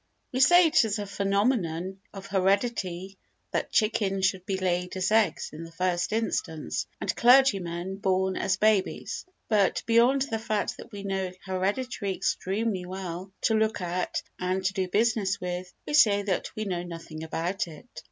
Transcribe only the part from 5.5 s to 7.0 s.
in the first instance